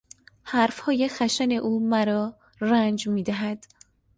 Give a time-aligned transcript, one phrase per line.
[0.43, 3.65] حرفهای خشن او مرا رنج میدهد.